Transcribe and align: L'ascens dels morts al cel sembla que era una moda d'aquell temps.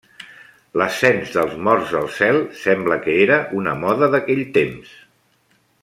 L'ascens 0.81 1.33
dels 1.35 1.53
morts 1.67 1.93
al 2.01 2.09
cel 2.21 2.41
sembla 2.63 2.99
que 3.05 3.17
era 3.27 3.39
una 3.61 3.77
moda 3.85 4.11
d'aquell 4.17 4.43
temps. 4.57 4.99